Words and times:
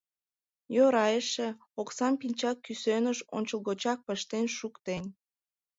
Йӧра 0.75 1.05
эше, 1.19 1.47
оксам 1.81 2.13
пинчак 2.19 2.57
кӱсеныш 2.65 3.19
ончылгочак 3.35 3.99
пыштен 4.07 4.45
шуктен. 4.57 5.03